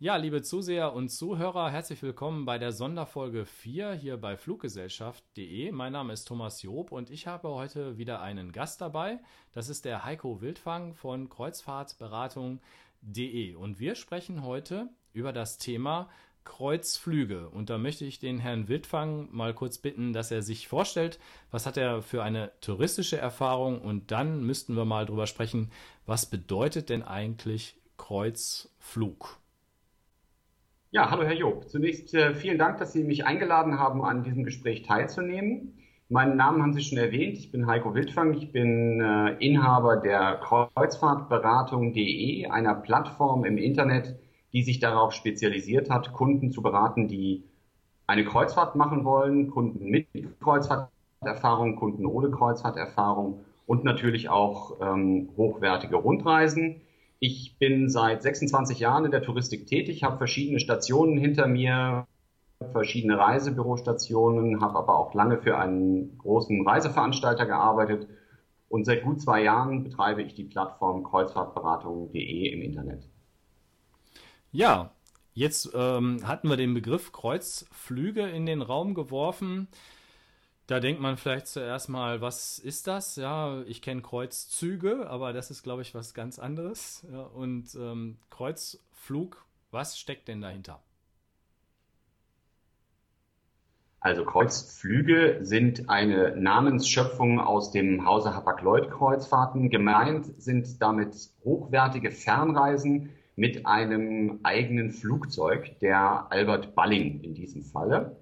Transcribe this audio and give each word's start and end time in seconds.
Ja, 0.00 0.14
liebe 0.14 0.42
Zuseher 0.42 0.92
und 0.92 1.08
Zuhörer, 1.08 1.72
herzlich 1.72 2.00
willkommen 2.04 2.44
bei 2.44 2.56
der 2.56 2.70
Sonderfolge 2.70 3.44
4 3.44 3.94
hier 3.94 4.16
bei 4.16 4.36
Fluggesellschaft.de. 4.36 5.72
Mein 5.72 5.92
Name 5.92 6.12
ist 6.12 6.26
Thomas 6.26 6.62
Job 6.62 6.92
und 6.92 7.10
ich 7.10 7.26
habe 7.26 7.48
heute 7.48 7.98
wieder 7.98 8.20
einen 8.20 8.52
Gast 8.52 8.80
dabei. 8.80 9.18
Das 9.54 9.68
ist 9.68 9.84
der 9.84 10.04
Heiko 10.04 10.40
Wildfang 10.40 10.94
von 10.94 11.28
Kreuzfahrtberatung.de. 11.28 13.56
Und 13.56 13.80
wir 13.80 13.96
sprechen 13.96 14.44
heute 14.44 14.88
über 15.14 15.32
das 15.32 15.58
Thema 15.58 16.08
Kreuzflüge. 16.44 17.48
Und 17.48 17.68
da 17.68 17.76
möchte 17.76 18.04
ich 18.04 18.20
den 18.20 18.38
Herrn 18.38 18.68
Wildfang 18.68 19.28
mal 19.32 19.52
kurz 19.52 19.78
bitten, 19.78 20.12
dass 20.12 20.30
er 20.30 20.42
sich 20.42 20.68
vorstellt, 20.68 21.18
was 21.50 21.66
hat 21.66 21.76
er 21.76 22.02
für 22.02 22.22
eine 22.22 22.52
touristische 22.60 23.18
Erfahrung 23.18 23.82
und 23.82 24.12
dann 24.12 24.44
müssten 24.44 24.76
wir 24.76 24.84
mal 24.84 25.06
drüber 25.06 25.26
sprechen, 25.26 25.72
was 26.06 26.24
bedeutet 26.24 26.88
denn 26.88 27.02
eigentlich 27.02 27.74
Kreuzflug? 27.96 29.40
Ja, 30.90 31.10
hallo 31.10 31.22
Herr 31.24 31.34
Job. 31.34 31.68
Zunächst 31.68 32.14
äh, 32.14 32.34
vielen 32.34 32.56
Dank, 32.56 32.78
dass 32.78 32.94
Sie 32.94 33.04
mich 33.04 33.26
eingeladen 33.26 33.78
haben, 33.78 34.02
an 34.02 34.22
diesem 34.22 34.42
Gespräch 34.42 34.84
teilzunehmen. 34.84 35.74
Meinen 36.08 36.38
Namen 36.38 36.62
haben 36.62 36.72
Sie 36.72 36.80
schon 36.80 36.96
erwähnt. 36.96 37.36
Ich 37.36 37.52
bin 37.52 37.66
Heiko 37.66 37.94
Wildfang. 37.94 38.32
Ich 38.32 38.52
bin 38.52 38.98
äh, 38.98 39.34
Inhaber 39.34 39.96
der 39.96 40.40
Kreuzfahrtberatung.de, 40.42 42.46
einer 42.46 42.74
Plattform 42.74 43.44
im 43.44 43.58
Internet, 43.58 44.16
die 44.54 44.62
sich 44.62 44.80
darauf 44.80 45.12
spezialisiert 45.12 45.90
hat, 45.90 46.14
Kunden 46.14 46.52
zu 46.52 46.62
beraten, 46.62 47.06
die 47.06 47.44
eine 48.06 48.24
Kreuzfahrt 48.24 48.74
machen 48.74 49.04
wollen, 49.04 49.50
Kunden 49.50 49.90
mit 49.90 50.06
Kreuzfahrterfahrung, 50.40 51.76
Kunden 51.76 52.06
ohne 52.06 52.30
Kreuzfahrterfahrung 52.30 53.44
und 53.66 53.84
natürlich 53.84 54.30
auch 54.30 54.78
ähm, 54.80 55.28
hochwertige 55.36 55.96
Rundreisen. 55.96 56.80
Ich 57.20 57.56
bin 57.58 57.88
seit 57.88 58.22
26 58.22 58.78
Jahren 58.78 59.04
in 59.04 59.10
der 59.10 59.22
Touristik 59.22 59.66
tätig, 59.66 60.04
habe 60.04 60.18
verschiedene 60.18 60.60
Stationen 60.60 61.18
hinter 61.18 61.48
mir, 61.48 62.06
verschiedene 62.72 63.18
Reisebürostationen, 63.18 64.60
habe 64.60 64.78
aber 64.78 64.98
auch 64.98 65.14
lange 65.14 65.38
für 65.38 65.58
einen 65.58 66.16
großen 66.18 66.66
Reiseveranstalter 66.66 67.46
gearbeitet 67.46 68.06
und 68.68 68.84
seit 68.84 69.02
gut 69.02 69.20
zwei 69.20 69.42
Jahren 69.42 69.82
betreibe 69.84 70.22
ich 70.22 70.34
die 70.34 70.44
Plattform 70.44 71.02
kreuzfahrtberatung.de 71.02 72.52
im 72.52 72.62
Internet. 72.62 73.08
Ja, 74.52 74.92
jetzt 75.34 75.70
ähm, 75.74 76.26
hatten 76.26 76.48
wir 76.48 76.56
den 76.56 76.74
Begriff 76.74 77.12
Kreuzflüge 77.12 78.28
in 78.28 78.46
den 78.46 78.62
Raum 78.62 78.94
geworfen. 78.94 79.68
Da 80.68 80.80
denkt 80.80 81.00
man 81.00 81.16
vielleicht 81.16 81.46
zuerst 81.46 81.88
mal, 81.88 82.20
was 82.20 82.58
ist 82.58 82.86
das? 82.88 83.16
Ja, 83.16 83.62
ich 83.62 83.80
kenne 83.80 84.02
Kreuzzüge, 84.02 85.08
aber 85.08 85.32
das 85.32 85.50
ist, 85.50 85.62
glaube 85.62 85.80
ich, 85.80 85.94
was 85.94 86.12
ganz 86.12 86.38
anderes. 86.38 87.06
Ja, 87.10 87.22
und 87.22 87.74
ähm, 87.74 88.18
Kreuzflug, 88.28 89.46
was 89.70 89.98
steckt 89.98 90.28
denn 90.28 90.42
dahinter? 90.42 90.82
Also 94.00 94.26
Kreuzflüge 94.26 95.38
sind 95.40 95.88
eine 95.88 96.36
Namensschöpfung 96.36 97.40
aus 97.40 97.70
dem 97.70 98.04
Hause 98.04 98.34
Hapag-Lloyd-Kreuzfahrten. 98.34 99.70
Gemeint 99.70 100.26
sind 100.36 100.82
damit 100.82 101.16
hochwertige 101.44 102.10
Fernreisen 102.10 103.08
mit 103.36 103.64
einem 103.64 104.40
eigenen 104.42 104.90
Flugzeug, 104.90 105.78
der 105.80 106.26
Albert 106.30 106.74
Balling 106.74 107.22
in 107.22 107.32
diesem 107.32 107.62
Falle. 107.62 108.18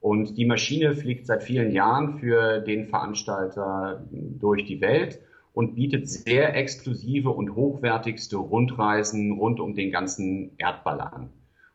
Und 0.00 0.38
die 0.38 0.46
Maschine 0.46 0.94
fliegt 0.94 1.26
seit 1.26 1.42
vielen 1.42 1.72
Jahren 1.72 2.18
für 2.18 2.60
den 2.60 2.86
Veranstalter 2.86 4.02
durch 4.10 4.64
die 4.64 4.80
Welt 4.80 5.20
und 5.52 5.74
bietet 5.74 6.08
sehr 6.08 6.56
exklusive 6.56 7.30
und 7.30 7.54
hochwertigste 7.54 8.38
Rundreisen 8.38 9.32
rund 9.32 9.60
um 9.60 9.74
den 9.74 9.90
ganzen 9.90 10.52
Erdball 10.56 11.00
an. 11.00 11.30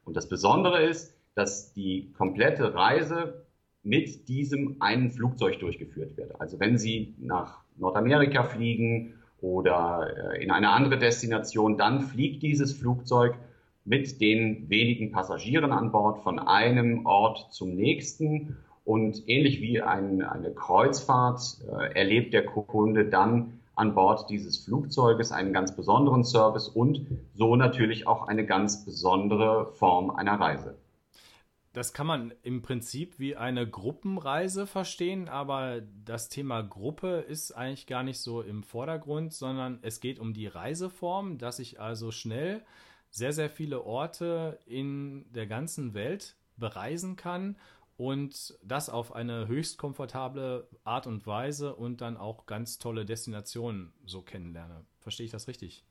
Und 0.06 0.18
das 0.18 0.28
Besondere 0.28 0.82
ist, 0.84 1.16
dass 1.36 1.74
die 1.74 2.12
komplette 2.14 2.74
Reise 2.74 3.46
mit 3.84 4.28
diesem 4.28 4.78
einen 4.80 5.12
Flugzeug 5.12 5.60
durchgeführt 5.60 6.18
wird. 6.18 6.40
Also 6.42 6.60
wenn 6.60 6.78
Sie 6.78 7.14
nach 7.20 7.60
Nordamerika 7.78 8.44
fliegen 8.44 9.14
oder 9.42 10.34
äh, 10.34 10.44
in 10.44 10.50
eine 10.50 10.70
andere 10.70 10.98
Destination, 10.98 11.78
dann 11.78 12.02
fliegt 12.02 12.42
dieses 12.42 12.74
Flugzeug 12.74 13.36
mit 13.86 14.20
den 14.20 14.70
wenigen 14.70 15.12
Passagieren 15.12 15.72
an 15.72 15.92
Bord 15.92 16.24
von 16.24 16.40
einem 16.40 17.06
Ort 17.06 17.54
zum 17.54 17.76
nächsten. 17.76 18.58
Und 18.84 19.28
ähnlich 19.28 19.62
wie 19.62 19.82
ein, 19.82 20.22
eine 20.22 20.52
Kreuzfahrt 20.52 21.60
äh, 21.68 21.94
erlebt 21.94 22.34
der 22.34 22.46
Kunde 22.46 23.06
dann 23.06 23.60
an 23.76 23.94
Bord 23.94 24.30
dieses 24.30 24.58
Flugzeuges 24.58 25.32
einen 25.32 25.54
ganz 25.54 25.76
besonderen 25.76 26.24
Service 26.24 26.68
und 26.68 27.06
so 27.34 27.56
natürlich 27.56 28.08
auch 28.08 28.28
eine 28.28 28.46
ganz 28.46 28.86
besondere 28.86 29.68
Form 29.74 30.12
einer 30.12 30.40
Reise. 30.40 30.78
Das 31.74 31.92
kann 31.92 32.08
man 32.08 32.34
im 32.42 32.62
Prinzip 32.62 33.20
wie 33.20 33.36
eine 33.36 33.70
Gruppenreise 33.70 34.66
verstehen, 34.66 35.28
aber 35.28 35.82
das 36.06 36.30
Thema 36.30 36.62
Gruppe 36.62 37.18
ist 37.28 37.52
eigentlich 37.52 37.86
gar 37.86 38.02
nicht 38.02 38.20
so 38.20 38.42
im 38.42 38.64
Vordergrund, 38.64 39.34
sondern 39.34 39.80
es 39.82 40.00
geht 40.00 40.20
um 40.20 40.34
die 40.34 40.48
Reiseform, 40.48 41.38
dass 41.38 41.60
ich 41.60 41.82
also 41.82 42.12
schnell 42.12 42.64
sehr, 43.16 43.32
sehr 43.32 43.50
viele 43.50 43.86
Orte 43.86 44.60
in 44.66 45.26
der 45.32 45.48
ganzen 45.48 45.94
Welt 45.94 46.36
bereisen 46.58 47.16
kann 47.16 47.56
und 47.96 48.60
das 48.62 48.90
auf 48.90 49.16
eine 49.16 49.48
höchst 49.48 49.78
komfortable 49.78 50.68
Art 50.84 51.08
und 51.08 51.26
Weise 51.26 51.76
und 51.76 52.02
dann 52.02 52.18
auch 52.18 52.46
ganz 52.46 52.78
tolle 52.78 53.06
Destinationen 53.06 53.94
so 54.06 54.22
kennenlerne. 54.22 54.84
Verstehe 55.00 55.26
ich 55.26 55.32
das 55.32 55.48
richtig? 55.48 55.86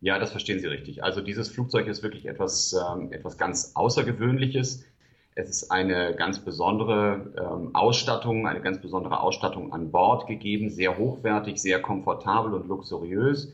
Ja, 0.00 0.18
das 0.18 0.30
verstehen 0.30 0.60
Sie 0.60 0.66
richtig. 0.66 1.04
Also 1.04 1.20
dieses 1.20 1.50
Flugzeug 1.50 1.86
ist 1.86 2.02
wirklich 2.02 2.24
etwas, 2.24 2.72
ähm, 2.72 3.12
etwas 3.12 3.36
ganz 3.36 3.72
Außergewöhnliches. 3.74 4.86
Es 5.34 5.50
ist 5.50 5.70
eine 5.70 6.16
ganz 6.16 6.38
besondere 6.38 7.34
ähm, 7.36 7.74
Ausstattung, 7.74 8.46
eine 8.46 8.62
ganz 8.62 8.80
besondere 8.80 9.20
Ausstattung 9.20 9.74
an 9.74 9.90
Bord 9.90 10.26
gegeben, 10.26 10.70
sehr 10.70 10.96
hochwertig, 10.96 11.60
sehr 11.60 11.82
komfortabel 11.82 12.54
und 12.54 12.66
luxuriös. 12.66 13.52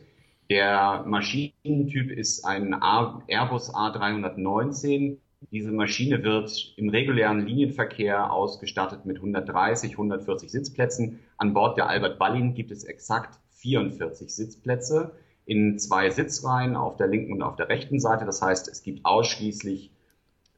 Der 0.49 1.05
Maschinentyp 1.07 2.11
ist 2.11 2.45
ein 2.45 2.73
Airbus 2.75 3.75
A319. 3.75 5.19
Diese 5.51 5.73
Maschine 5.73 6.23
wird 6.23 6.75
im 6.77 6.89
regulären 6.89 7.47
Linienverkehr 7.47 8.33
ausgestattet 8.33 9.07
mit 9.07 9.17
130, 9.17 9.93
140 9.93 10.51
Sitzplätzen. 10.51 11.21
An 11.37 11.53
Bord 11.53 11.77
der 11.77 11.89
Albert 11.89 12.19
Ballin 12.19 12.55
gibt 12.55 12.71
es 12.71 12.85
exakt 12.85 13.39
44 13.51 14.35
Sitzplätze 14.35 15.13
in 15.47 15.79
zwei 15.79 16.11
Sitzreihen 16.11 16.77
auf 16.77 16.97
der 16.97 17.07
linken 17.07 17.33
und 17.33 17.43
auf 17.43 17.57
der 17.57 17.69
rechten 17.69 17.99
Seite. 17.99 18.25
Das 18.25 18.43
heißt, 18.43 18.69
es 18.69 18.83
gibt 18.83 19.05
ausschließlich 19.05 19.93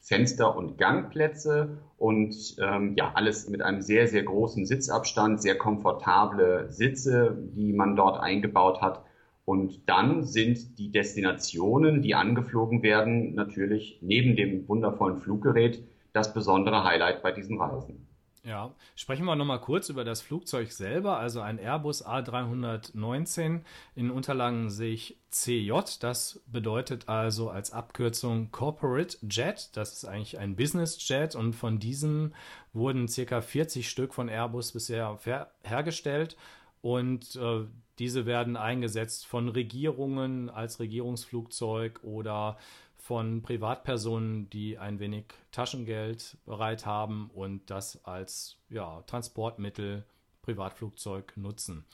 Fenster- 0.01 0.57
und 0.57 0.79
Gangplätze 0.79 1.79
und 1.99 2.57
ähm, 2.61 2.95
ja, 2.97 3.13
alles 3.15 3.49
mit 3.51 3.61
einem 3.63 3.83
sehr, 3.83 4.07
sehr 4.07 4.23
großen 4.23 4.65
Sitzabstand, 4.65 5.43
sehr 5.43 5.57
komfortable 5.59 6.71
Sitze, 6.71 7.37
die 7.55 7.73
man 7.73 7.97
dort 7.97 8.19
eingebaut 8.19 8.81
hat. 8.81 9.05
Und 9.49 9.89
dann 9.89 10.25
sind 10.25 10.79
die 10.79 10.93
Destinationen, 10.93 12.03
die 12.03 12.15
angeflogen 12.15 12.83
werden, 12.83 13.35
natürlich 13.35 13.99
neben 14.03 14.37
dem 14.37 14.69
wundervollen 14.69 15.17
Fluggerät 15.17 15.83
das 16.13 16.35
besondere 16.35 16.85
Highlight 16.85 17.23
bei 17.23 17.33
diesen 17.33 17.59
Reisen. 17.59 18.07
Ja, 18.45 18.75
sprechen 18.95 19.25
wir 19.25 19.37
nochmal 19.37 19.63
kurz 19.63 19.89
über 19.89 20.05
das 20.05 20.21
Flugzeug 20.21 20.71
selber, 20.71 21.17
also 21.17 21.41
ein 21.41 21.59
Airbus 21.59 22.07
A319. 22.07 23.63
In 23.95 24.11
Unterlagen 24.11 24.69
sehe 24.69 24.93
ich 24.93 25.19
CJ, 25.31 25.73
das 25.99 26.43
bedeutet 26.47 27.09
also 27.09 27.49
als 27.49 27.73
Abkürzung 27.73 28.51
Corporate 28.51 29.17
Jet. 29.31 29.71
Das 29.73 29.95
ist 29.95 30.05
eigentlich 30.05 30.39
ein 30.39 30.57
Business 30.57 30.99
Jet 31.09 31.35
und 31.35 31.55
von 31.55 31.79
diesem 31.79 32.35
wurden 32.75 33.09
circa 33.09 33.41
40 33.41 33.89
Stück 33.89 34.13
von 34.13 34.29
Airbus 34.29 34.73
bisher 34.73 35.19
hergestellt. 35.63 36.37
Und 36.83 37.35
äh, 37.37 37.65
diese 37.99 38.27
werden 38.27 38.57
eingesetzt 38.57 39.27
von 39.27 39.49
Regierungen 39.49 40.51
als 40.51 40.81
Regierungsflugzeug 40.81 42.01
oder 42.03 42.57
von 42.97 43.43
Privatpersonen, 43.43 44.51
die 44.51 44.79
ein 44.79 44.99
wenig 45.01 45.25
Taschengeld 45.51 46.37
bereit 46.45 46.85
haben 46.85 47.31
und 47.33 47.71
das 47.71 48.05
als 48.05 48.59
ja, 48.69 49.03
Transportmittel, 49.03 50.05
Privatflugzeug 50.43 51.37
nutzen. 51.37 51.85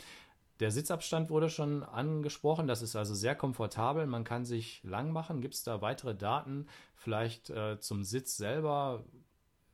Der 0.61 0.71
Sitzabstand 0.71 1.31
wurde 1.31 1.51
schon 1.51 1.83
angesprochen. 1.83 2.67
Das 2.67 2.83
ist 2.83 2.95
also 2.95 3.15
sehr 3.15 3.35
komfortabel. 3.35 4.07
Man 4.07 4.25
kann 4.25 4.45
sich 4.45 4.83
lang 4.85 5.11
machen. 5.11 5.41
Gibt 5.41 5.55
es 5.55 5.65
da 5.65 5.81
weitere 5.83 6.15
Daten? 6.15 6.67
Vielleicht 6.95 7.51
äh, 7.51 7.81
zum 7.81 8.05
Sitz 8.05 8.37
selber? 8.37 9.05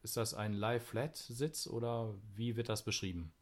Ist 0.02 0.16
das 0.16 0.32
ein 0.32 0.54
Lie-Flat-Sitz 0.54 1.66
oder 1.66 2.14
wie 2.34 2.56
wird 2.56 2.70
das 2.70 2.82
beschrieben? 2.82 3.32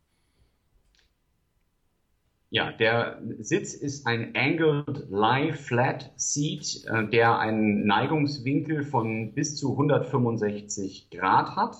Ja, 2.50 2.72
der 2.72 3.20
Sitz 3.40 3.74
ist 3.74 4.06
ein 4.06 4.34
Angled 4.34 5.10
Lie 5.10 5.52
Flat 5.52 6.12
Seat, 6.16 6.84
äh, 6.86 7.06
der 7.08 7.38
einen 7.38 7.86
Neigungswinkel 7.86 8.84
von 8.84 9.34
bis 9.34 9.56
zu 9.56 9.72
165 9.72 11.10
Grad 11.10 11.56
hat 11.56 11.76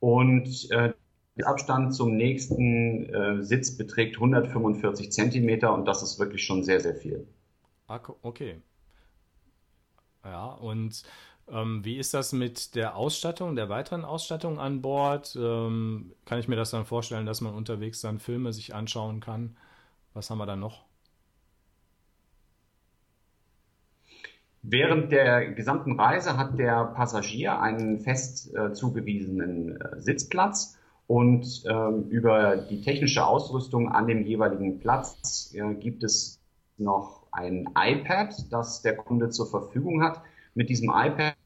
und 0.00 0.70
äh, 0.70 0.92
der 1.36 1.46
Abstand 1.46 1.94
zum 1.94 2.16
nächsten 2.16 3.08
äh, 3.10 3.42
Sitz 3.42 3.76
beträgt 3.76 4.16
145 4.16 5.12
Zentimeter 5.12 5.72
und 5.72 5.84
das 5.84 6.02
ist 6.02 6.18
wirklich 6.18 6.44
schon 6.44 6.64
sehr, 6.64 6.80
sehr 6.80 6.96
viel. 6.96 7.28
Okay. 8.22 8.60
Ja, 10.24 10.46
und 10.46 11.04
ähm, 11.48 11.84
wie 11.84 11.98
ist 11.98 12.12
das 12.12 12.32
mit 12.32 12.74
der 12.74 12.96
Ausstattung, 12.96 13.54
der 13.54 13.68
weiteren 13.68 14.04
Ausstattung 14.04 14.58
an 14.58 14.82
Bord? 14.82 15.36
Ähm, 15.40 16.12
kann 16.24 16.40
ich 16.40 16.48
mir 16.48 16.56
das 16.56 16.72
dann 16.72 16.86
vorstellen, 16.86 17.26
dass 17.26 17.40
man 17.40 17.54
unterwegs 17.54 18.00
dann 18.00 18.18
Filme 18.18 18.52
sich 18.52 18.74
anschauen 18.74 19.20
kann? 19.20 19.56
Was 20.16 20.30
haben 20.30 20.38
wir 20.38 20.46
da 20.46 20.56
noch? 20.56 20.86
Während 24.62 25.12
der 25.12 25.52
gesamten 25.52 26.00
Reise 26.00 26.38
hat 26.38 26.58
der 26.58 26.86
Passagier 26.86 27.60
einen 27.60 28.00
fest 28.00 28.50
äh, 28.56 28.72
zugewiesenen 28.72 29.78
äh, 29.78 30.00
Sitzplatz 30.00 30.78
und 31.06 31.62
äh, 31.66 31.88
über 32.08 32.56
die 32.56 32.80
technische 32.80 33.26
Ausrüstung 33.26 33.92
an 33.92 34.06
dem 34.06 34.24
jeweiligen 34.24 34.78
Platz 34.78 35.52
äh, 35.54 35.74
gibt 35.74 36.02
es 36.02 36.40
noch 36.78 37.26
ein 37.30 37.68
iPad, 37.76 38.34
das 38.50 38.80
der 38.80 38.96
Kunde 38.96 39.28
zur 39.28 39.46
Verfügung 39.50 40.02
hat. 40.02 40.22
Mit 40.54 40.70
diesem 40.70 40.88
iPad 40.88 41.36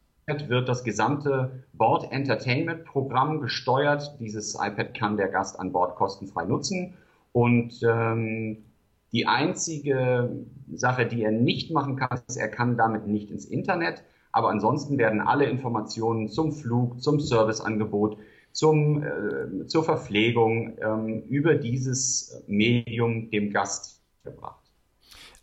wird 0.46 0.68
das 0.68 0.84
gesamte 0.84 1.64
Board 1.72 2.12
Entertainment 2.12 2.84
Programm 2.84 3.40
gesteuert. 3.40 4.16
Dieses 4.20 4.54
iPad 4.54 4.94
kann 4.94 5.16
der 5.16 5.28
Gast 5.28 5.58
an 5.58 5.72
Bord 5.72 5.96
kostenfrei 5.96 6.44
nutzen. 6.44 6.94
Und 7.32 7.80
ähm, 7.82 8.64
die 9.12 9.26
einzige 9.26 10.30
Sache, 10.72 11.06
die 11.06 11.22
er 11.22 11.32
nicht 11.32 11.72
machen 11.72 11.96
kann, 11.96 12.20
ist, 12.28 12.36
er 12.36 12.48
kann 12.48 12.76
damit 12.76 13.06
nicht 13.06 13.30
ins 13.30 13.44
Internet. 13.44 14.04
Aber 14.32 14.50
ansonsten 14.50 14.98
werden 14.98 15.20
alle 15.20 15.46
Informationen 15.46 16.28
zum 16.28 16.52
Flug, 16.52 17.02
zum 17.02 17.18
Serviceangebot, 17.18 18.18
zum, 18.52 19.02
äh, 19.02 19.66
zur 19.66 19.84
Verpflegung 19.84 20.78
ähm, 20.80 21.22
über 21.28 21.54
dieses 21.54 22.44
Medium 22.46 23.30
dem 23.30 23.52
Gast 23.52 24.02
gebracht. 24.22 24.60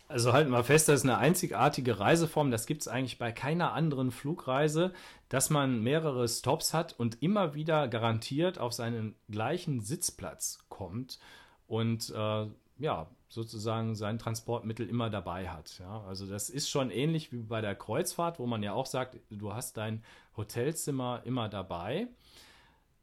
Also 0.09 0.31
halten 0.31 0.51
wir 0.51 0.63
fest, 0.63 0.87
das 0.87 1.01
ist 1.01 1.03
eine 1.03 1.17
einzigartige 1.17 1.99
Reiseform. 1.99 2.49
Das 2.49 2.65
gibt 2.65 2.81
es 2.81 2.87
eigentlich 2.87 3.17
bei 3.17 3.33
keiner 3.33 3.73
anderen 3.73 4.11
Flugreise, 4.11 4.93
dass 5.27 5.49
man 5.49 5.83
mehrere 5.83 6.29
Stops 6.29 6.73
hat 6.73 6.97
und 6.97 7.21
immer 7.21 7.55
wieder 7.55 7.89
garantiert 7.89 8.57
auf 8.57 8.71
seinen 8.71 9.15
gleichen 9.29 9.81
Sitzplatz 9.81 10.59
kommt 10.69 11.19
und 11.67 12.09
äh, 12.09 12.47
ja, 12.79 13.07
sozusagen 13.29 13.95
sein 13.95 14.19
Transportmittel 14.19 14.87
immer 14.87 15.09
dabei 15.09 15.49
hat. 15.49 15.79
Ja, 15.79 16.03
also 16.05 16.25
das 16.25 16.49
ist 16.49 16.69
schon 16.69 16.91
ähnlich 16.91 17.31
wie 17.31 17.41
bei 17.41 17.61
der 17.61 17.75
Kreuzfahrt, 17.75 18.39
wo 18.39 18.45
man 18.45 18.63
ja 18.63 18.73
auch 18.73 18.85
sagt, 18.85 19.19
du 19.29 19.53
hast 19.53 19.77
dein 19.77 20.03
Hotelzimmer 20.35 21.21
immer 21.25 21.49
dabei. 21.49 22.07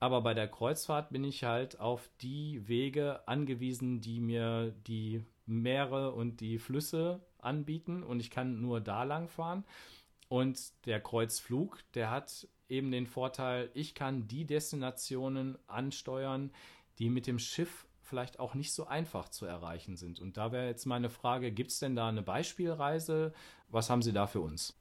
Aber 0.00 0.20
bei 0.22 0.34
der 0.34 0.48
Kreuzfahrt 0.48 1.10
bin 1.10 1.24
ich 1.24 1.44
halt 1.44 1.80
auf 1.80 2.10
die 2.20 2.66
Wege 2.68 3.26
angewiesen, 3.26 4.00
die 4.00 4.20
mir 4.20 4.74
die 4.86 5.24
Meere 5.46 6.12
und 6.12 6.40
die 6.40 6.58
Flüsse 6.58 7.20
anbieten 7.38 8.02
und 8.02 8.20
ich 8.20 8.30
kann 8.30 8.60
nur 8.60 8.80
da 8.80 9.04
lang 9.04 9.28
fahren. 9.28 9.64
Und 10.28 10.72
der 10.86 11.00
Kreuzflug, 11.00 11.78
der 11.94 12.10
hat 12.10 12.48
eben 12.68 12.90
den 12.90 13.06
Vorteil, 13.06 13.70
ich 13.74 13.94
kann 13.94 14.26
die 14.26 14.46
Destinationen 14.46 15.58
ansteuern, 15.66 16.50
die 16.98 17.10
mit 17.10 17.26
dem 17.26 17.38
Schiff 17.38 17.86
vielleicht 18.04 18.38
auch 18.38 18.54
nicht 18.54 18.72
so 18.72 18.86
einfach 18.86 19.28
zu 19.28 19.46
erreichen 19.46 19.96
sind. 19.96 20.20
Und 20.20 20.36
da 20.36 20.52
wäre 20.52 20.66
jetzt 20.66 20.86
meine 20.86 21.10
Frage, 21.10 21.50
gibt 21.50 21.70
es 21.70 21.78
denn 21.78 21.96
da 21.96 22.08
eine 22.08 22.22
Beispielreise? 22.22 23.32
Was 23.68 23.90
haben 23.90 24.02
Sie 24.02 24.12
da 24.12 24.26
für 24.26 24.40
uns? 24.40 24.78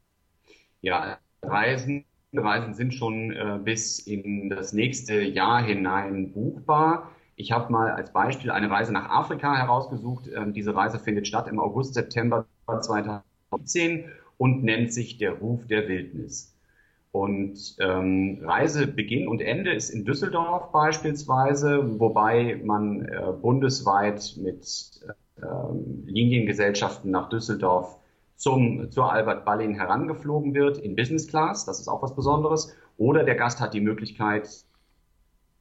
Ja, 0.80 1.18
Reisen, 1.42 2.04
Reisen 2.32 2.74
sind 2.74 2.94
schon 2.94 3.32
äh, 3.32 3.58
bis 3.62 3.98
in 3.98 4.50
das 4.50 4.72
nächste 4.72 5.20
Jahr 5.22 5.62
hinein 5.62 6.32
buchbar. 6.32 7.10
Ich 7.36 7.52
habe 7.52 7.72
mal 7.72 7.90
als 7.90 8.12
Beispiel 8.12 8.50
eine 8.50 8.70
Reise 8.70 8.92
nach 8.92 9.08
Afrika 9.08 9.56
herausgesucht. 9.56 10.28
Ähm, 10.34 10.52
diese 10.52 10.74
Reise 10.74 10.98
findet 10.98 11.26
statt 11.26 11.48
im 11.48 11.58
August, 11.58 11.94
September 11.94 12.46
2017 12.66 14.04
und 14.38 14.62
nennt 14.62 14.92
sich 14.92 15.18
der 15.18 15.32
Ruf 15.32 15.66
der 15.66 15.88
Wildnis. 15.88 16.53
Und 17.14 17.76
ähm, 17.78 18.40
Reisebeginn 18.42 19.28
und 19.28 19.40
Ende 19.40 19.72
ist 19.72 19.90
in 19.90 20.04
Düsseldorf 20.04 20.72
beispielsweise, 20.72 22.00
wobei 22.00 22.60
man 22.64 23.02
äh, 23.02 23.32
bundesweit 23.40 24.34
mit 24.36 25.00
äh, 25.40 25.46
Liniengesellschaften 26.06 27.12
nach 27.12 27.28
Düsseldorf 27.28 28.00
zum, 28.34 28.90
zur 28.90 29.12
Albert 29.12 29.44
Ballin 29.44 29.76
herangeflogen 29.76 30.54
wird 30.54 30.78
in 30.78 30.96
Business 30.96 31.28
Class. 31.28 31.64
Das 31.64 31.78
ist 31.78 31.86
auch 31.86 32.02
was 32.02 32.16
Besonderes. 32.16 32.74
Oder 32.98 33.22
der 33.22 33.36
Gast 33.36 33.60
hat 33.60 33.74
die 33.74 33.80
Möglichkeit, 33.80 34.48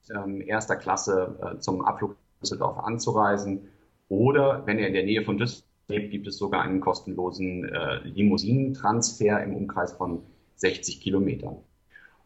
ähm, 0.09 0.41
erster 0.41 0.75
Klasse 0.75 1.37
äh, 1.39 1.59
zum 1.59 1.85
Abflug 1.85 2.15
Düsseldorf 2.41 2.79
anzureisen. 2.79 3.69
Oder 4.09 4.65
wenn 4.65 4.79
er 4.79 4.87
in 4.87 4.93
der 4.93 5.03
Nähe 5.03 5.21
von 5.21 5.37
Düsseldorf 5.37 5.69
lebt, 5.87 6.09
gibt 6.09 6.25
es 6.25 6.35
sogar 6.39 6.63
einen 6.63 6.81
kostenlosen 6.81 7.65
äh, 7.65 7.99
Limousinentransfer 8.05 9.43
im 9.43 9.55
Umkreis 9.55 9.93
von 9.93 10.23
60 10.55 11.01
Kilometern. 11.01 11.57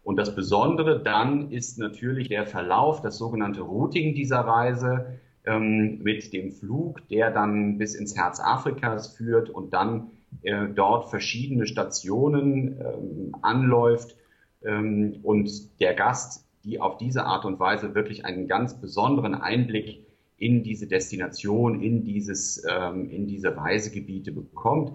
Und 0.04 0.16
das 0.16 0.34
Besondere 0.36 1.04
dann 1.04 1.52
ist 1.52 1.78
natürlich 1.80 2.30
der 2.30 2.46
Verlauf, 2.46 3.02
das 3.02 3.18
sogenannte 3.18 3.62
Routing 3.62 4.16
dieser 4.16 4.40
Reise 4.40 5.20
ähm, 5.46 6.00
mit 6.02 6.32
dem 6.34 6.52
Flug, 6.52 7.08
der 7.10 7.32
dann 7.32 7.78
bis 7.78 7.96
ins 7.96 8.16
Herz 8.16 8.40
Afrikas 8.40 9.16
führt 9.16 9.50
und 9.50 9.74
dann 9.74 10.12
äh, 10.44 10.68
dort 10.74 11.10
verschiedene 11.10 11.66
Stationen 11.66 12.80
ähm, 12.80 13.36
anläuft 13.42 14.16
ähm, 14.64 15.20
und 15.24 15.80
der 15.80 15.94
Gast, 15.94 16.46
die 16.64 16.80
auf 16.80 16.98
diese 16.98 17.26
Art 17.26 17.46
und 17.46 17.60
Weise 17.60 17.96
wirklich 17.96 18.26
einen 18.26 18.48
ganz 18.48 18.80
besonderen 18.80 19.36
Einblick 19.36 20.06
in 20.38 20.64
diese 20.64 20.88
Destination, 20.88 21.82
in 21.82 22.04
dieses, 22.04 22.64
ähm, 22.70 23.10
in 23.10 23.28
diese 23.28 23.56
Reisegebiete 23.56 24.32
bekommt. 24.32 24.94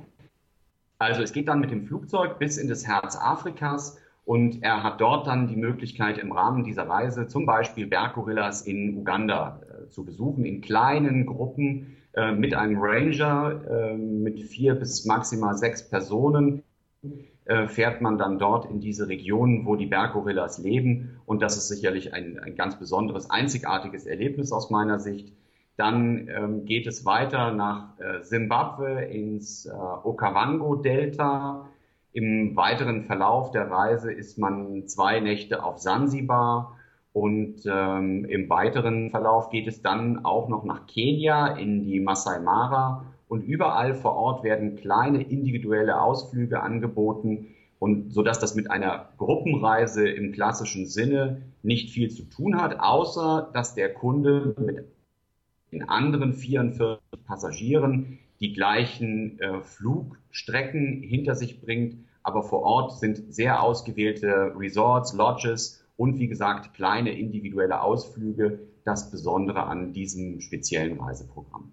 Also 1.02 1.22
es 1.22 1.32
geht 1.32 1.48
dann 1.48 1.60
mit 1.60 1.70
dem 1.70 1.84
Flugzeug 1.84 2.38
bis 2.38 2.58
in 2.58 2.68
das 2.68 2.86
Herz 2.86 3.16
Afrikas 3.16 3.98
und 4.24 4.62
er 4.62 4.84
hat 4.84 5.00
dort 5.00 5.26
dann 5.26 5.48
die 5.48 5.56
Möglichkeit 5.56 6.16
im 6.18 6.30
Rahmen 6.30 6.62
dieser 6.62 6.88
Reise 6.88 7.26
zum 7.26 7.44
Beispiel 7.44 7.88
Berggorillas 7.88 8.62
in 8.62 8.96
Uganda 8.96 9.60
äh, 9.62 9.88
zu 9.88 10.04
besuchen, 10.04 10.44
in 10.44 10.60
kleinen 10.60 11.26
Gruppen 11.26 11.96
äh, 12.12 12.30
mit 12.30 12.54
einem 12.54 12.78
Ranger 12.80 13.60
äh, 13.68 13.96
mit 13.96 14.40
vier 14.42 14.76
bis 14.76 15.04
maximal 15.04 15.56
sechs 15.56 15.88
Personen 15.88 16.62
äh, 17.46 17.66
fährt 17.66 18.00
man 18.00 18.16
dann 18.16 18.38
dort 18.38 18.70
in 18.70 18.80
diese 18.80 19.08
Regionen, 19.08 19.66
wo 19.66 19.74
die 19.74 19.86
Berggorillas 19.86 20.58
leben. 20.58 21.20
Und 21.26 21.42
das 21.42 21.56
ist 21.56 21.66
sicherlich 21.66 22.14
ein, 22.14 22.38
ein 22.38 22.54
ganz 22.54 22.78
besonderes, 22.78 23.28
einzigartiges 23.28 24.06
Erlebnis 24.06 24.52
aus 24.52 24.70
meiner 24.70 25.00
Sicht. 25.00 25.32
Dann 25.76 26.28
ähm, 26.28 26.64
geht 26.64 26.86
es 26.86 27.04
weiter 27.04 27.52
nach 27.52 27.98
äh, 27.98 28.22
Simbabwe 28.22 29.04
ins 29.04 29.66
äh, 29.66 29.70
Okavango-Delta. 29.72 31.68
Im 32.12 32.54
weiteren 32.56 33.04
Verlauf 33.04 33.50
der 33.52 33.70
Reise 33.70 34.12
ist 34.12 34.38
man 34.38 34.86
zwei 34.86 35.20
Nächte 35.20 35.64
auf 35.64 35.78
Sansibar 35.78 36.76
und 37.12 37.66
ähm, 37.66 38.24
im 38.24 38.48
weiteren 38.48 39.10
Verlauf 39.10 39.50
geht 39.50 39.66
es 39.66 39.82
dann 39.82 40.24
auch 40.24 40.48
noch 40.48 40.64
nach 40.64 40.86
Kenia 40.86 41.56
in 41.56 41.84
die 41.84 42.00
Masai 42.00 42.38
Mara. 42.40 43.04
Und 43.28 43.42
überall 43.42 43.94
vor 43.94 44.14
Ort 44.16 44.44
werden 44.44 44.76
kleine 44.76 45.22
individuelle 45.22 46.00
Ausflüge 46.00 46.62
angeboten. 46.62 47.48
Und 47.78 48.12
so 48.12 48.22
dass 48.22 48.38
das 48.38 48.54
mit 48.54 48.70
einer 48.70 49.08
Gruppenreise 49.18 50.08
im 50.08 50.32
klassischen 50.32 50.86
Sinne 50.86 51.42
nicht 51.62 51.90
viel 51.90 52.10
zu 52.10 52.24
tun 52.24 52.60
hat, 52.60 52.78
außer 52.80 53.50
dass 53.52 53.74
der 53.74 53.92
Kunde 53.92 54.54
mit 54.58 54.84
den 55.72 55.88
anderen 55.88 56.34
44 56.34 57.00
Passagieren 57.24 58.18
die 58.40 58.52
gleichen 58.52 59.38
äh, 59.38 59.62
Flugstrecken 59.62 61.00
hinter 61.02 61.36
sich 61.36 61.60
bringt. 61.60 61.96
Aber 62.24 62.42
vor 62.42 62.62
Ort 62.62 62.98
sind 62.98 63.32
sehr 63.32 63.62
ausgewählte 63.62 64.52
Resorts, 64.56 65.12
Lodges 65.12 65.84
und 65.96 66.18
wie 66.18 66.26
gesagt 66.26 66.74
kleine 66.74 67.16
individuelle 67.16 67.80
Ausflüge 67.80 68.58
das 68.84 69.10
Besondere 69.10 69.62
an 69.64 69.92
diesem 69.92 70.40
speziellen 70.40 70.98
Reiseprogramm. 70.98 71.70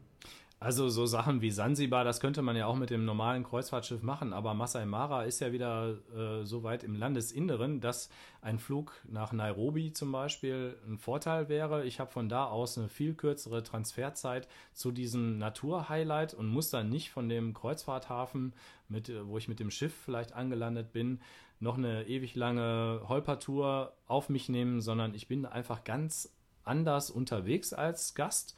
Also 0.62 0.90
so 0.90 1.06
Sachen 1.06 1.42
wie 1.42 1.52
Sansibar, 1.52 2.04
das 2.04 2.20
könnte 2.20 2.42
man 2.42 2.58
ja 2.58 2.66
auch 2.66 2.76
mit 2.76 2.90
dem 2.90 3.06
normalen 3.06 3.46
Kreuzfahrtschiff 3.46 4.02
machen, 4.02 4.34
aber 4.34 4.54
Masai 4.54 4.86
Mara 4.86 5.24
ist 5.24 5.40
ja 5.40 5.54
wieder 5.54 5.96
äh, 6.14 6.44
so 6.44 6.64
weit 6.64 6.84
im 6.84 6.96
Landesinneren, 6.96 7.80
dass 7.80 8.10
ein 8.42 8.60
Flug 8.60 8.92
nach 9.10 9.32
Nairobi 9.32 9.94
zum 9.94 10.12
Beispiel 10.12 10.76
ein 10.86 10.98
Vorteil 10.98 11.48
wäre. 11.48 11.86
Ich 11.86 12.02
habe 12.02 12.12
von 12.12 12.28
da 12.28 12.44
aus 12.44 12.78
eine 12.78 12.90
viel 12.90 13.14
kürzere 13.14 13.64
Transferzeit 13.64 14.50
zu 14.74 14.92
diesem 14.92 15.38
Naturhighlight 15.38 16.34
und 16.34 16.50
muss 16.50 16.70
dann 16.70 16.90
nicht 16.90 17.10
von 17.10 17.30
dem 17.30 17.54
Kreuzfahrthafen, 17.54 18.52
mit, 18.90 19.10
wo 19.28 19.38
ich 19.38 19.48
mit 19.48 19.62
dem 19.62 19.72
Schiff 19.72 19.94
vielleicht 19.94 20.34
angelandet 20.34 20.92
bin, 20.92 21.22
noch 21.62 21.78
eine 21.78 22.06
ewig 22.08 22.36
lange 22.36 23.02
Holpertour 23.08 23.94
auf 24.08 24.28
mich 24.28 24.50
nehmen, 24.50 24.82
sondern 24.82 25.14
ich 25.14 25.30
bin 25.30 25.46
einfach 25.46 25.86
ganz 25.86 26.36
anders 26.66 27.10
unterwegs 27.10 27.72
als 27.72 28.14
Gast 28.14 28.58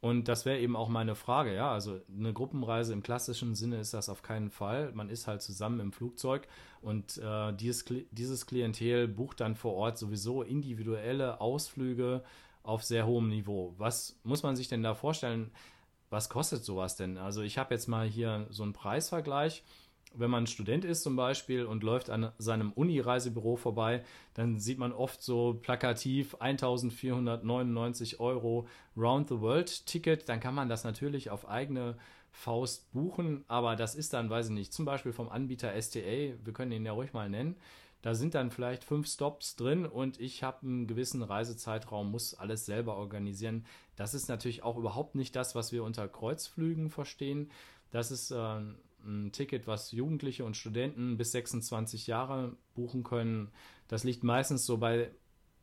und 0.00 0.28
das 0.28 0.46
wäre 0.46 0.58
eben 0.58 0.76
auch 0.76 0.88
meine 0.88 1.14
Frage, 1.14 1.54
ja. 1.54 1.70
Also 1.70 2.00
eine 2.16 2.32
Gruppenreise 2.32 2.92
im 2.92 3.02
klassischen 3.02 3.54
Sinne 3.54 3.78
ist 3.78 3.92
das 3.92 4.08
auf 4.08 4.22
keinen 4.22 4.50
Fall. 4.50 4.92
Man 4.92 5.10
ist 5.10 5.26
halt 5.26 5.42
zusammen 5.42 5.78
im 5.78 5.92
Flugzeug 5.92 6.48
und 6.80 7.18
äh, 7.18 7.52
dieses, 7.52 7.84
dieses 8.10 8.46
Klientel 8.46 9.08
bucht 9.08 9.40
dann 9.40 9.56
vor 9.56 9.74
Ort 9.74 9.98
sowieso 9.98 10.42
individuelle 10.42 11.40
Ausflüge 11.40 12.24
auf 12.62 12.82
sehr 12.82 13.06
hohem 13.06 13.28
Niveau. 13.28 13.74
Was 13.76 14.18
muss 14.24 14.42
man 14.42 14.56
sich 14.56 14.68
denn 14.68 14.82
da 14.82 14.94
vorstellen? 14.94 15.50
Was 16.08 16.30
kostet 16.30 16.64
sowas 16.64 16.96
denn? 16.96 17.18
Also 17.18 17.42
ich 17.42 17.58
habe 17.58 17.74
jetzt 17.74 17.86
mal 17.86 18.06
hier 18.06 18.46
so 18.48 18.62
einen 18.62 18.72
Preisvergleich. 18.72 19.62
Wenn 20.14 20.30
man 20.30 20.46
Student 20.46 20.84
ist 20.84 21.02
zum 21.02 21.16
Beispiel 21.16 21.64
und 21.64 21.82
läuft 21.82 22.10
an 22.10 22.32
seinem 22.38 22.72
Uni-Reisebüro 22.72 23.56
vorbei, 23.56 24.02
dann 24.34 24.58
sieht 24.58 24.78
man 24.78 24.92
oft 24.92 25.22
so 25.22 25.58
plakativ 25.62 26.34
1499 26.40 28.20
Euro 28.20 28.66
Round-the-World-Ticket. 28.96 30.28
Dann 30.28 30.40
kann 30.40 30.54
man 30.54 30.68
das 30.68 30.84
natürlich 30.84 31.30
auf 31.30 31.48
eigene 31.48 31.96
Faust 32.32 32.92
buchen, 32.92 33.44
aber 33.48 33.76
das 33.76 33.94
ist 33.94 34.12
dann, 34.12 34.30
weiß 34.30 34.46
ich 34.46 34.52
nicht, 34.52 34.72
zum 34.72 34.84
Beispiel 34.84 35.12
vom 35.12 35.28
Anbieter 35.28 35.80
STA, 35.80 36.34
wir 36.42 36.52
können 36.52 36.72
ihn 36.72 36.86
ja 36.86 36.92
ruhig 36.92 37.12
mal 37.12 37.28
nennen. 37.28 37.56
Da 38.02 38.14
sind 38.14 38.34
dann 38.34 38.50
vielleicht 38.50 38.82
fünf 38.82 39.08
Stops 39.08 39.56
drin 39.56 39.84
und 39.84 40.18
ich 40.18 40.42
habe 40.42 40.62
einen 40.62 40.86
gewissen 40.86 41.22
Reisezeitraum, 41.22 42.10
muss 42.10 42.34
alles 42.34 42.64
selber 42.64 42.96
organisieren. 42.96 43.66
Das 43.96 44.14
ist 44.14 44.28
natürlich 44.28 44.62
auch 44.62 44.78
überhaupt 44.78 45.16
nicht 45.16 45.36
das, 45.36 45.54
was 45.54 45.70
wir 45.70 45.84
unter 45.84 46.08
Kreuzflügen 46.08 46.88
verstehen. 46.88 47.50
Das 47.90 48.10
ist 48.10 48.30
äh, 48.30 48.60
ein 49.04 49.32
Ticket, 49.32 49.66
was 49.66 49.92
Jugendliche 49.92 50.44
und 50.44 50.56
Studenten 50.56 51.16
bis 51.16 51.32
26 51.32 52.06
Jahre 52.06 52.56
buchen 52.74 53.02
können. 53.02 53.50
Das 53.88 54.04
liegt 54.04 54.24
meistens 54.24 54.66
so 54.66 54.78
bei 54.78 55.10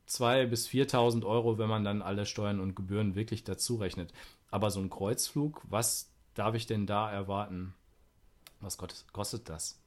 2.000 0.08 0.48
bis 0.48 0.68
4.000 0.68 1.26
Euro, 1.26 1.58
wenn 1.58 1.70
man 1.70 1.84
dann 1.84 2.02
alle 2.02 2.26
Steuern 2.26 2.60
und 2.60 2.76
Gebühren 2.76 3.16
wirklich 3.16 3.44
dazu 3.44 3.76
rechnet. 3.76 4.14
Aber 4.50 4.72
so 4.72 4.80
ein 4.80 4.90
Kreuzflug, 4.90 5.62
was 5.70 6.12
darf 6.34 6.56
ich 6.56 6.66
denn 6.66 6.86
da 6.86 7.12
erwarten? 7.12 7.74
Was 8.62 8.78
kostet 8.78 9.50
das? 9.50 9.80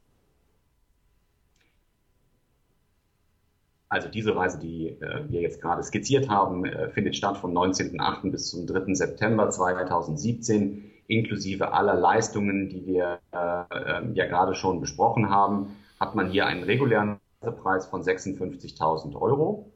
Also 3.91 4.09
diese 4.09 4.37
Reise, 4.37 4.61
die 4.61 4.89
äh, 4.89 5.29
wir 5.29 5.41
jetzt 5.41 5.61
gerade 5.61 5.83
skizziert 5.83 6.29
haben, 6.29 6.65
äh, 6.65 6.91
findet 6.91 7.17
statt 7.17 7.37
vom 7.39 7.53
19.08. 7.53 8.31
bis 8.31 8.51
zum 8.51 8.65
3. 8.65 8.95
September 8.95 9.51
2017 9.51 10.85
inklusive 11.11 11.73
aller 11.73 11.95
Leistungen, 11.95 12.69
die 12.69 12.87
wir 12.87 13.19
äh, 13.33 14.13
ja 14.15 14.27
gerade 14.27 14.55
schon 14.55 14.81
besprochen 14.81 15.31
haben, 15.31 15.77
hat 15.99 16.15
man 16.15 16.31
hier 16.31 16.47
einen 16.47 16.63
regulären 16.63 17.21
Preis 17.41 17.87
von 17.87 18.03
56.000 18.03 19.15
Euro. 19.21 19.73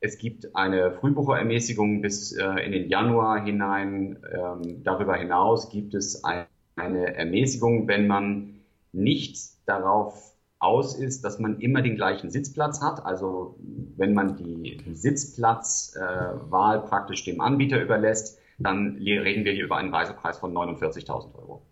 Es 0.00 0.16
gibt 0.16 0.56
eine 0.56 0.92
Frühbucherermäßigung 0.92 2.00
bis 2.00 2.32
äh, 2.32 2.64
in 2.64 2.72
den 2.72 2.88
Januar 2.88 3.44
hinein. 3.44 4.18
Ähm, 4.32 4.82
darüber 4.82 5.16
hinaus 5.16 5.70
gibt 5.70 5.94
es 5.94 6.24
ein, 6.24 6.46
eine 6.76 7.14
Ermäßigung, 7.14 7.86
wenn 7.86 8.06
man 8.06 8.60
nicht 8.92 9.38
darauf 9.66 10.34
aus 10.58 10.94
ist, 10.94 11.24
dass 11.24 11.38
man 11.38 11.58
immer 11.60 11.82
den 11.82 11.96
gleichen 11.96 12.30
Sitzplatz 12.30 12.80
hat. 12.82 13.04
Also 13.04 13.56
wenn 13.96 14.14
man 14.14 14.36
die, 14.36 14.78
die 14.78 14.94
Sitzplatzwahl 14.94 16.78
äh, 16.78 16.88
praktisch 16.88 17.24
dem 17.24 17.40
Anbieter 17.40 17.80
überlässt, 17.82 18.39
dann 18.60 18.96
reden 18.96 19.44
wir 19.44 19.52
hier 19.52 19.64
über 19.64 19.76
einen 19.76 19.92
Reisepreis 19.92 20.38
von 20.38 20.52
49.000 20.52 21.34
Euro. 21.34 21.62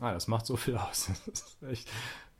Ah, 0.00 0.12
das 0.12 0.28
macht 0.28 0.46
so 0.46 0.56
viel 0.56 0.76
aus. 0.76 1.10
Das 1.26 1.40
ist 1.40 1.62
echt 1.62 1.90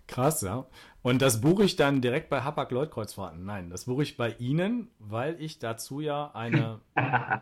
krass, 0.07 0.43
ja. 0.43 0.67
Und 1.03 1.23
das 1.23 1.41
buche 1.41 1.65
ich 1.65 1.77
dann 1.77 2.01
direkt 2.01 2.29
bei 2.29 2.43
Hapag 2.43 2.71
Lloyd 2.71 2.91
Kreuzfahrten. 2.91 3.45
Nein, 3.45 3.71
das 3.71 3.87
buche 3.87 4.03
ich 4.03 4.17
bei 4.17 4.33
Ihnen, 4.39 4.91
weil 4.99 5.41
ich 5.41 5.59
dazu 5.59 6.01
ja 6.01 6.31
eine 6.35 6.81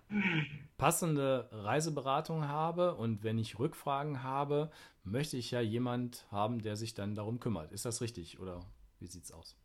passende 0.76 1.48
Reiseberatung 1.50 2.46
habe. 2.46 2.94
Und 2.94 3.24
wenn 3.24 3.38
ich 3.38 3.58
Rückfragen 3.58 4.22
habe, 4.22 4.70
möchte 5.02 5.36
ich 5.36 5.50
ja 5.50 5.60
jemand 5.60 6.26
haben, 6.30 6.62
der 6.62 6.76
sich 6.76 6.94
dann 6.94 7.14
darum 7.14 7.40
kümmert. 7.40 7.72
Ist 7.72 7.84
das 7.84 8.00
richtig 8.00 8.38
oder 8.38 8.60
wie 9.00 9.06
sieht 9.06 9.24
es 9.24 9.32
aus? 9.32 9.56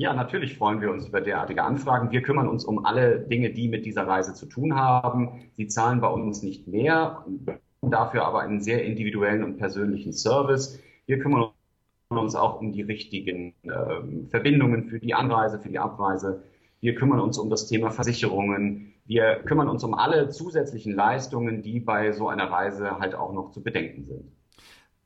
Ja, 0.00 0.14
natürlich 0.14 0.56
freuen 0.56 0.80
wir 0.80 0.90
uns 0.90 1.06
über 1.06 1.20
derartige 1.20 1.62
Anfragen. 1.62 2.10
Wir 2.10 2.22
kümmern 2.22 2.48
uns 2.48 2.64
um 2.64 2.86
alle 2.86 3.20
Dinge, 3.20 3.50
die 3.52 3.68
mit 3.68 3.84
dieser 3.84 4.06
Reise 4.06 4.32
zu 4.32 4.46
tun 4.46 4.74
haben. 4.74 5.50
Sie 5.58 5.66
zahlen 5.66 6.00
bei 6.00 6.08
uns 6.08 6.42
nicht 6.42 6.66
mehr, 6.66 7.26
dafür 7.82 8.24
aber 8.24 8.40
einen 8.40 8.62
sehr 8.62 8.82
individuellen 8.82 9.44
und 9.44 9.58
persönlichen 9.58 10.14
Service. 10.14 10.80
Wir 11.04 11.18
kümmern 11.18 11.50
uns 12.08 12.34
auch 12.34 12.62
um 12.62 12.72
die 12.72 12.80
richtigen 12.80 13.52
äh, 13.64 14.26
Verbindungen 14.30 14.84
für 14.86 15.00
die 15.00 15.12
Anreise, 15.12 15.60
für 15.60 15.68
die 15.68 15.78
Abreise. 15.78 16.44
Wir 16.80 16.94
kümmern 16.94 17.20
uns 17.20 17.36
um 17.36 17.50
das 17.50 17.66
Thema 17.66 17.90
Versicherungen. 17.90 18.94
Wir 19.04 19.42
kümmern 19.44 19.68
uns 19.68 19.84
um 19.84 19.92
alle 19.92 20.30
zusätzlichen 20.30 20.94
Leistungen, 20.94 21.60
die 21.60 21.78
bei 21.78 22.12
so 22.12 22.26
einer 22.28 22.50
Reise 22.50 22.98
halt 23.00 23.14
auch 23.14 23.34
noch 23.34 23.50
zu 23.50 23.62
bedenken 23.62 24.06
sind. 24.06 24.32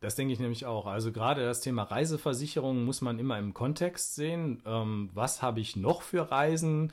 Das 0.00 0.16
denke 0.16 0.34
ich 0.34 0.40
nämlich 0.40 0.66
auch. 0.66 0.86
Also 0.86 1.12
gerade 1.12 1.44
das 1.44 1.60
Thema 1.60 1.84
Reiseversicherung 1.84 2.84
muss 2.84 3.00
man 3.00 3.18
immer 3.18 3.38
im 3.38 3.54
Kontext 3.54 4.14
sehen. 4.14 4.62
Ähm, 4.66 5.10
was 5.14 5.40
habe 5.40 5.60
ich 5.60 5.76
noch 5.76 6.02
für 6.02 6.30
Reisen 6.30 6.92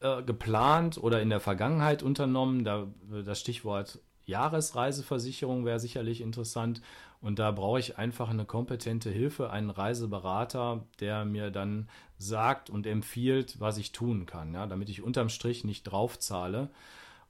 äh, 0.00 0.22
geplant 0.22 0.98
oder 0.98 1.20
in 1.20 1.30
der 1.30 1.40
Vergangenheit 1.40 2.02
unternommen? 2.02 2.64
Da, 2.64 2.86
das 3.24 3.40
Stichwort 3.40 4.00
Jahresreiseversicherung 4.24 5.64
wäre 5.64 5.80
sicherlich 5.80 6.20
interessant. 6.20 6.80
Und 7.20 7.38
da 7.38 7.52
brauche 7.52 7.78
ich 7.78 7.98
einfach 7.98 8.30
eine 8.30 8.44
kompetente 8.44 9.10
Hilfe, 9.10 9.50
einen 9.50 9.70
Reiseberater, 9.70 10.84
der 10.98 11.24
mir 11.24 11.50
dann 11.50 11.88
sagt 12.18 12.68
und 12.68 12.86
empfiehlt, 12.86 13.60
was 13.60 13.78
ich 13.78 13.92
tun 13.92 14.26
kann, 14.26 14.54
ja, 14.54 14.66
damit 14.66 14.88
ich 14.88 15.02
unterm 15.02 15.28
Strich 15.28 15.62
nicht 15.62 15.84
draufzahle. 15.84 16.70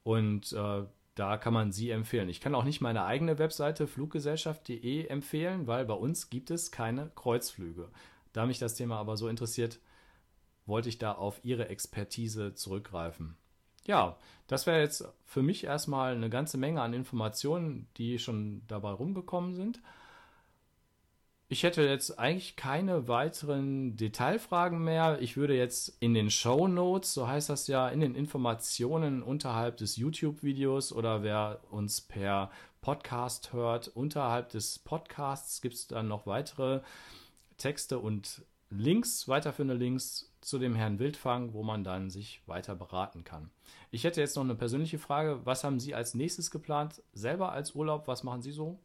Und 0.03 0.53
äh, 0.53 0.83
da 1.14 1.37
kann 1.37 1.52
man 1.52 1.73
sie 1.73 1.90
empfehlen. 1.90 2.28
Ich 2.28 2.40
kann 2.40 2.54
auch 2.54 2.64
nicht 2.64 2.81
meine 2.81 3.04
eigene 3.04 3.38
Webseite 3.38 3.87
fluggesellschaft.de 3.87 5.07
empfehlen, 5.07 5.66
weil 5.66 5.85
bei 5.85 5.95
uns 5.95 6.31
gibt 6.31 6.50
es 6.50 6.71
keine 6.71 7.11
Kreuzflüge. 7.14 7.90
Da 8.33 8.47
mich 8.47 8.59
das 8.59 8.75
Thema 8.75 8.99
aber 8.99 9.16
so 9.16 9.28
interessiert, 9.28 9.78
wollte 10.64 10.88
ich 10.88 10.99
da 10.99 11.12
auf 11.12 11.40
Ihre 11.45 11.69
Expertise 11.69 12.54
zurückgreifen. 12.54 13.37
Ja, 13.85 14.16
das 14.47 14.66
wäre 14.66 14.81
jetzt 14.81 15.04
für 15.25 15.42
mich 15.42 15.64
erstmal 15.64 16.14
eine 16.14 16.31
ganze 16.31 16.57
Menge 16.57 16.81
an 16.81 16.95
Informationen, 16.95 17.88
die 17.97 18.19
schon 18.19 18.62
dabei 18.69 18.92
rumgekommen 18.92 19.54
sind. 19.54 19.83
Ich 21.52 21.64
hätte 21.64 21.82
jetzt 21.82 22.18
eigentlich 22.18 22.56
keine 22.56 23.09
weiteren 23.09 23.94
Detailfragen 23.94 24.82
mehr. 24.82 25.21
Ich 25.21 25.37
würde 25.37 25.54
jetzt 25.54 25.94
in 26.00 26.14
den 26.14 26.30
Show 26.30 26.66
Notes, 26.66 27.12
so 27.12 27.28
heißt 27.28 27.50
das 27.50 27.66
ja, 27.66 27.90
in 27.90 28.00
den 28.00 28.14
Informationen 28.14 29.23
unterhalb 29.23 29.76
des 29.76 29.99
YouTube-Videos 29.99 30.94
oder 30.94 31.23
wer 31.23 31.61
uns 31.71 32.00
per 32.00 32.50
Podcast 32.80 33.52
hört, 33.52 33.88
unterhalb 33.88 34.49
des 34.49 34.78
Podcasts 34.78 35.61
gibt 35.61 35.75
es 35.75 35.87
dann 35.88 36.09
noch 36.09 36.26
weitere 36.26 36.80
Texte 37.59 37.99
und 37.99 38.47
Links, 38.71 39.28
weiterführende 39.28 39.75
Links 39.75 40.32
zu 40.40 40.59
dem 40.59 40.75
Herrn 40.75 40.99
Wildfang, 40.99 41.52
wo 41.52 41.62
man 41.62 41.85
dann 41.85 42.09
sich 42.09 42.40
weiter 42.47 42.75
beraten 42.75 43.25
kann. 43.25 43.50
Ich 43.90 44.04
hätte 44.04 44.23
jetzt 44.23 44.37
noch 44.37 44.44
eine 44.44 44.54
persönliche 44.54 44.99
Frage. 44.99 45.44
Was 45.44 45.64
haben 45.64 45.80
Sie 45.80 45.94
als 45.94 46.14
nächstes 46.14 46.50
geplant? 46.50 47.02
Selber 47.12 47.52
als 47.52 47.75
Urlaub, 47.75 48.09
was 48.09 48.23
machen 48.23 48.40
Sie 48.40 48.52
so? 48.52 48.80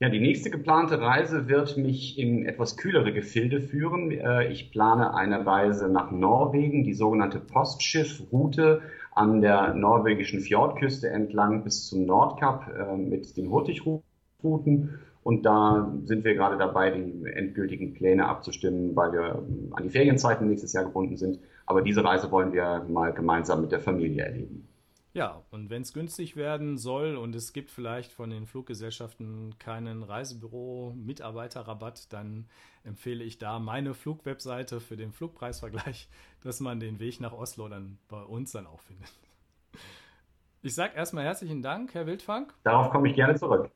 Ja, 0.00 0.08
die 0.08 0.18
nächste 0.18 0.50
geplante 0.50 1.00
Reise 1.00 1.48
wird 1.48 1.76
mich 1.76 2.18
in 2.18 2.46
etwas 2.46 2.76
kühlere 2.76 3.12
Gefilde 3.12 3.60
führen. 3.60 4.10
Äh, 4.10 4.48
ich 4.50 4.72
plane 4.72 5.14
eine 5.14 5.46
Reise 5.46 5.88
nach 5.88 6.10
Norwegen, 6.10 6.82
die 6.82 6.94
sogenannte 6.94 7.38
Postschiffroute 7.38 8.82
an 9.12 9.40
der 9.40 9.72
norwegischen 9.74 10.40
Fjordküste 10.40 11.08
entlang 11.10 11.62
bis 11.62 11.86
zum 11.86 12.06
Nordkap 12.06 12.74
äh, 12.76 12.96
mit 12.96 13.36
den 13.36 13.50
Hurtigruten. 13.50 14.98
Und 15.22 15.46
da 15.46 15.94
sind 16.04 16.24
wir 16.24 16.34
gerade 16.34 16.58
dabei, 16.58 16.90
die 16.90 17.24
endgültigen 17.32 17.94
Pläne 17.94 18.26
abzustimmen, 18.26 18.96
weil 18.96 19.12
wir 19.12 19.44
an 19.70 19.84
die 19.84 19.90
Ferienzeiten 19.90 20.48
nächstes 20.48 20.72
Jahr 20.72 20.84
gebunden 20.84 21.16
sind. 21.16 21.38
Aber 21.66 21.82
diese 21.82 22.04
Reise 22.04 22.32
wollen 22.32 22.52
wir 22.52 22.84
mal 22.88 23.12
gemeinsam 23.12 23.60
mit 23.60 23.70
der 23.70 23.80
Familie 23.80 24.24
erleben. 24.24 24.66
Ja, 25.14 25.42
und 25.52 25.70
wenn 25.70 25.82
es 25.82 25.92
günstig 25.92 26.34
werden 26.34 26.76
soll 26.76 27.16
und 27.16 27.36
es 27.36 27.52
gibt 27.52 27.70
vielleicht 27.70 28.10
von 28.10 28.30
den 28.30 28.46
Fluggesellschaften 28.46 29.56
keinen 29.60 30.02
Reisebüro-Mitarbeiterrabatt, 30.02 32.12
dann 32.12 32.48
empfehle 32.82 33.22
ich 33.22 33.38
da 33.38 33.60
meine 33.60 33.94
Flugwebseite 33.94 34.80
für 34.80 34.96
den 34.96 35.12
Flugpreisvergleich, 35.12 36.08
dass 36.42 36.58
man 36.58 36.80
den 36.80 36.98
Weg 36.98 37.20
nach 37.20 37.32
Oslo 37.32 37.68
dann 37.68 37.98
bei 38.08 38.22
uns 38.22 38.50
dann 38.50 38.66
auch 38.66 38.80
findet. 38.80 39.12
Ich 40.62 40.74
sage 40.74 40.96
erstmal 40.96 41.22
herzlichen 41.22 41.62
Dank, 41.62 41.94
Herr 41.94 42.06
Wildfang. 42.06 42.52
Darauf 42.64 42.90
komme 42.90 43.08
ich 43.08 43.14
gerne 43.14 43.36
zurück. 43.36 43.70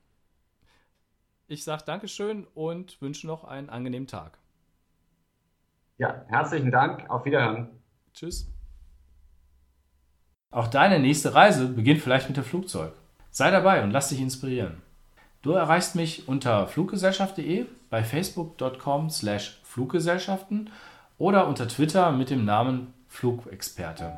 Ich 1.47 1.63
sage 1.63 1.85
Dankeschön 1.87 2.49
und 2.55 3.01
wünsche 3.01 3.29
noch 3.29 3.45
einen 3.45 3.71
angenehmen 3.71 4.09
Tag. 4.09 4.39
Ja, 5.99 6.25
herzlichen 6.27 6.73
Dank. 6.73 7.09
Auf 7.09 7.25
Wiederhören. 7.25 7.69
Tschüss. 8.13 8.58
Auch 10.51 10.69
deine 10.69 10.99
nächste 10.99 11.35
Reise 11.35 11.67
beginnt 11.67 12.01
vielleicht 12.01 12.29
mit 12.29 12.37
dem 12.37 12.45
Flugzeug. 12.45 12.93
Sei 13.31 13.51
dabei 13.51 13.83
und 13.83 13.91
lass 13.91 14.09
dich 14.09 14.21
inspirieren. 14.21 14.83
Du 15.43 15.53
erreichst 15.53 15.95
mich 15.95 16.27
unter 16.27 16.67
fluggesellschaft.de, 16.67 17.67
bei 17.91 18.03
facebook.com 18.03 19.11
slash 19.11 19.61
Fluggesellschaften 19.63 20.71
oder 21.19 21.47
unter 21.47 21.69
Twitter 21.69 22.13
mit 22.13 22.31
dem 22.31 22.45
Namen 22.45 22.95
Flugexperte. 23.09 24.13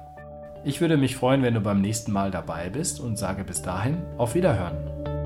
Ich 0.64 0.80
würde 0.80 0.96
mich 0.96 1.16
freuen, 1.16 1.42
wenn 1.42 1.54
du 1.54 1.60
beim 1.60 1.80
nächsten 1.80 2.12
Mal 2.12 2.30
dabei 2.30 2.68
bist 2.68 3.00
und 3.00 3.18
sage 3.18 3.44
bis 3.44 3.62
dahin 3.62 3.98
auf 4.16 4.34
Wiederhören. 4.34 5.19